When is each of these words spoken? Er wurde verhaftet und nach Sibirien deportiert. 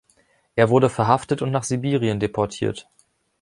Er 0.55 0.71
wurde 0.71 0.89
verhaftet 0.89 1.43
und 1.43 1.51
nach 1.51 1.61
Sibirien 1.63 2.19
deportiert. 2.19 2.89